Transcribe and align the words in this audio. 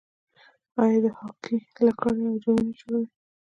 آیا 0.81 0.99
د 1.03 1.07
هاکي 1.17 1.57
لکړې 1.87 2.21
او 2.29 2.35
جامې 2.43 2.61
نه 2.67 2.73
جوړوي؟ 2.79 3.07